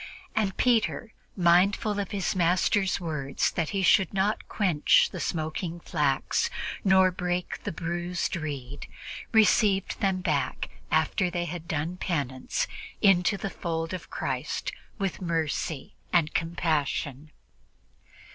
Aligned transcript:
And 0.35 0.57
Peter, 0.57 1.13
mindful 1.37 1.99
of 1.99 2.09
his 2.09 2.35
Master's 2.35 2.99
words 2.99 3.51
that 3.51 3.69
he 3.69 3.83
should 3.83 4.15
not 4.15 4.47
quench 4.49 5.09
the 5.11 5.19
smoking 5.19 5.79
flax 5.79 6.49
nor 6.83 7.11
break 7.11 7.61
the 7.65 7.71
bruised 7.71 8.35
reed, 8.35 8.87
received 9.31 9.99
them 9.99 10.21
back, 10.21 10.71
after 10.89 11.29
they 11.29 11.45
had 11.45 11.67
done 11.67 11.97
penance, 11.97 12.65
into 12.99 13.37
the 13.37 13.51
fold 13.51 13.93
of 13.93 14.09
Christ 14.09 14.71
with 14.97 15.21
mercy 15.21 15.93
and 16.11 16.33
compassion. 16.33 17.29